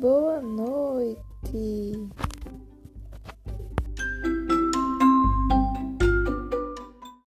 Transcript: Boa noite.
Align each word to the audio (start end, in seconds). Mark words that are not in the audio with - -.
Boa 0.00 0.40
noite. 0.40 2.08